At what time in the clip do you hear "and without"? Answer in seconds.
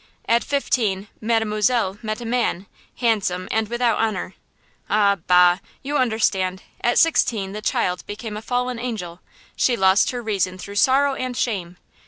3.51-3.99